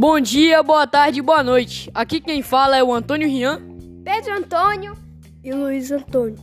[0.00, 1.90] Bom dia, boa tarde, boa noite.
[1.92, 3.60] Aqui quem fala é o Antônio Rian
[4.04, 4.96] Pedro Antônio
[5.42, 6.38] e Luiz Antônio.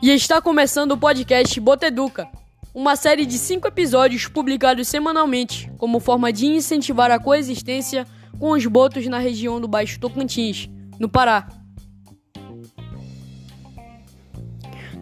[0.00, 2.28] e está começando o podcast Boteduca,
[2.72, 8.06] uma série de cinco episódios publicados semanalmente como forma de incentivar a coexistência
[8.38, 11.48] com os botos na região do Baixo Tocantins, no Pará.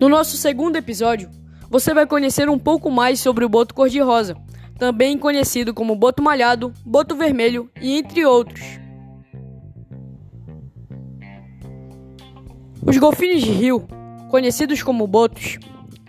[0.01, 1.29] No nosso segundo episódio,
[1.69, 4.35] você vai conhecer um pouco mais sobre o boto cor-de-rosa,
[4.79, 8.61] também conhecido como boto malhado, boto vermelho e entre outros.
[12.87, 13.87] Os golfinhos de rio,
[14.31, 15.59] conhecidos como botos,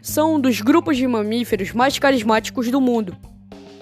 [0.01, 3.17] são um dos grupos de mamíferos mais carismáticos do mundo.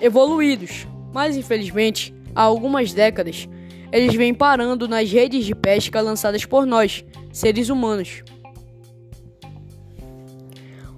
[0.01, 3.47] Evoluídos, mas infelizmente, há algumas décadas,
[3.91, 8.23] eles vêm parando nas redes de pesca lançadas por nós, seres humanos.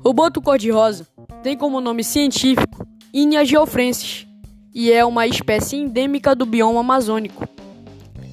[0.03, 1.07] O boto cor-de-rosa
[1.43, 4.27] tem como nome científico Inia geofrensis
[4.74, 7.48] e é uma espécie endêmica do bioma amazônico.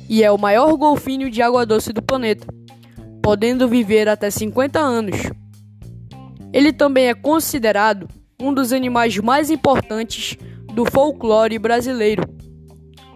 [0.09, 2.47] E é o maior golfinho de água doce do planeta,
[3.23, 5.17] podendo viver até 50 anos.
[6.53, 8.07] Ele também é considerado
[8.41, 10.37] um dos animais mais importantes
[10.75, 12.23] do folclore brasileiro.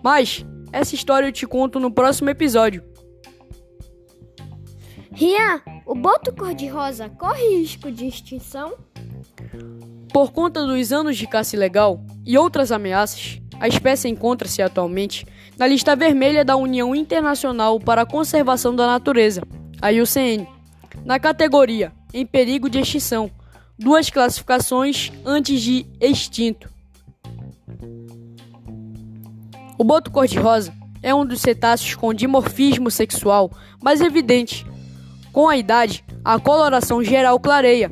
[0.03, 2.83] Mas essa história eu te conto no próximo episódio.
[5.13, 8.75] Rian, o boto cor-de-rosa corre risco de extinção?
[10.13, 15.67] Por conta dos anos de caça ilegal e outras ameaças, a espécie encontra-se atualmente na
[15.67, 19.43] lista vermelha da União Internacional para a Conservação da Natureza,
[19.81, 20.47] a IUCN,
[21.05, 23.31] na categoria em perigo de extinção,
[23.79, 26.69] duas classificações antes de extinto.
[29.79, 33.51] O boto cor-de-rosa é um dos cetáceos com dimorfismo sexual
[33.83, 34.67] mais evidente.
[35.33, 37.91] Com a idade, a coloração geral clareia,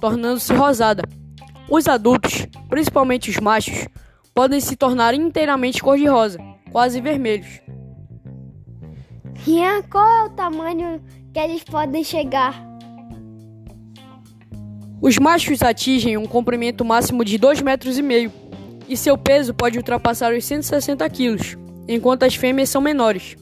[0.00, 1.02] tornando-se rosada.
[1.70, 3.86] Os adultos, principalmente os machos,
[4.34, 6.38] podem se tornar inteiramente cor-de-rosa,
[6.72, 7.60] quase vermelhos.
[9.44, 11.02] Rian, qual é o tamanho
[11.32, 12.66] que eles podem chegar?
[15.00, 18.32] Os machos atingem um comprimento máximo de 2,5 metros e meio,
[18.88, 21.56] e seu peso pode ultrapassar os 160 quilos,
[21.86, 23.36] enquanto as fêmeas são menores.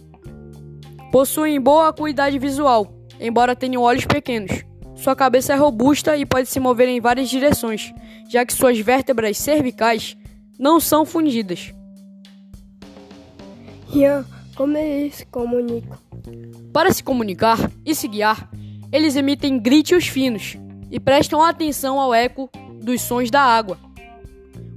[1.12, 4.65] Possuem boa acuidade visual, embora tenham olhos pequenos.
[4.96, 7.92] Sua cabeça é robusta e pode se mover em várias direções,
[8.28, 10.16] já que suas vértebras cervicais
[10.58, 11.72] não são fundidas.
[13.88, 14.24] Rian,
[14.56, 15.98] como eles se comunicam?
[16.72, 18.50] Para se comunicar e se guiar,
[18.90, 20.56] eles emitem gritos finos
[20.90, 22.50] e prestam atenção ao eco
[22.82, 23.78] dos sons da água.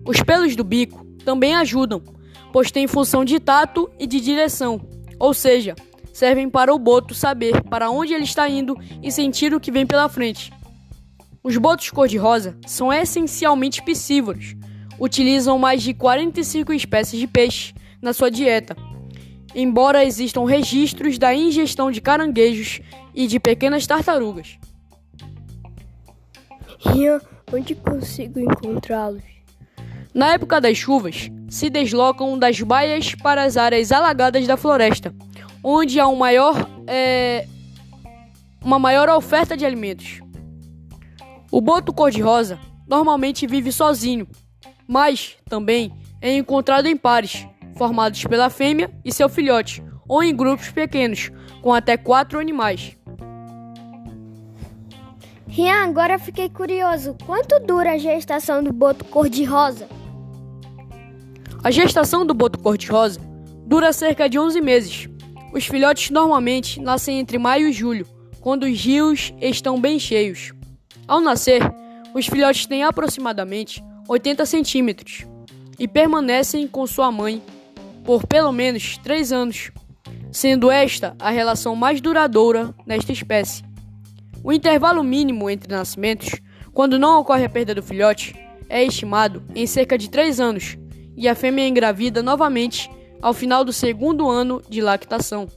[0.06, 2.02] Os pelos do bico também ajudam,
[2.52, 4.82] pois têm função de tato e de direção,
[5.20, 5.76] ou seja,
[6.20, 9.86] servem para o boto saber para onde ele está indo e sentir o que vem
[9.86, 10.52] pela frente.
[11.42, 14.54] Os botos cor-de-rosa são essencialmente piscívoros,
[15.00, 18.76] utilizam mais de 45 espécies de peixe na sua dieta,
[19.56, 22.82] embora existam registros da ingestão de caranguejos
[23.16, 24.60] e de pequenas tartarugas.
[26.80, 27.22] Rian,
[27.54, 29.24] onde consigo encontrá-los?
[30.14, 35.16] Na época das chuvas, se deslocam das baias para as áreas alagadas da floresta,
[35.64, 36.56] onde há um maior,
[36.88, 37.48] é,
[38.64, 40.22] uma maior oferta de alimentos.
[41.52, 44.28] O boto cor-de-rosa normalmente vive sozinho,
[44.88, 50.70] mas também é encontrado em pares, formados pela fêmea e seu filhote, ou em grupos
[50.70, 51.32] pequenos,
[51.62, 52.98] com até quatro animais.
[55.48, 57.16] Rian, agora fiquei curioso.
[57.26, 59.88] Quanto dura a gestação do boto cor-de-rosa?
[61.64, 63.20] A gestação do boto cor-de-rosa
[63.66, 65.10] dura cerca de 11 meses.
[65.52, 68.06] Os filhotes normalmente nascem entre maio e julho,
[68.40, 70.54] quando os rios estão bem cheios.
[71.08, 71.62] Ao nascer,
[72.14, 75.26] os filhotes têm aproximadamente 80 centímetros
[75.78, 77.42] e permanecem com sua mãe
[78.04, 79.72] por pelo menos 3 anos,
[80.32, 83.64] sendo esta a relação mais duradoura nesta espécie.
[84.44, 86.30] O intervalo mínimo entre nascimentos,
[86.74, 88.36] quando não ocorre a perda do filhote,
[88.70, 90.78] é estimado em cerca de 3 anos
[91.18, 92.90] e a fêmea engravida novamente
[93.22, 95.48] ao final do segundo ano de lactação.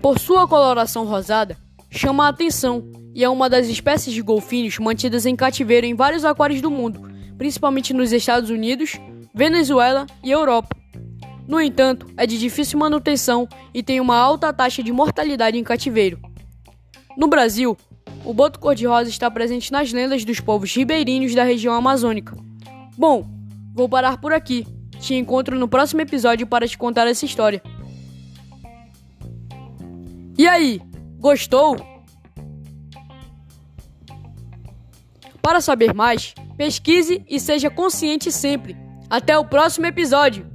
[0.00, 1.56] Por sua coloração rosada,
[1.90, 6.24] chama a atenção e é uma das espécies de golfinhos mantidas em cativeiro em vários
[6.24, 7.00] aquários do mundo,
[7.38, 8.98] principalmente nos Estados Unidos,
[9.34, 10.76] Venezuela e Europa.
[11.46, 16.18] No entanto, é de difícil manutenção e tem uma alta taxa de mortalidade em cativeiro.
[17.16, 17.76] No Brasil,
[18.24, 22.36] o boto cor-de-rosa está presente nas lendas dos povos ribeirinhos da região amazônica.
[22.96, 23.26] Bom,
[23.74, 24.66] vou parar por aqui.
[25.00, 27.60] Te encontro no próximo episódio para te contar essa história.
[30.38, 30.80] E aí,
[31.18, 31.76] gostou?
[35.42, 38.76] Para saber mais, pesquise e seja consciente sempre.
[39.10, 40.53] Até o próximo episódio!